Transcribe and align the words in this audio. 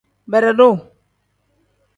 Beredu. 0.31 0.67